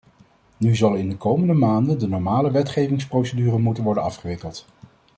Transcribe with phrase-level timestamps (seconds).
[0.57, 4.65] Nu zal in de komende maanden de normale wetgevingsprocedure moeten worden afgewikkeld.